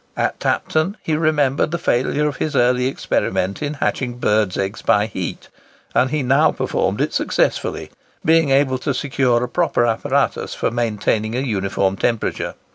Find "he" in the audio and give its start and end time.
1.03-1.15, 6.09-6.23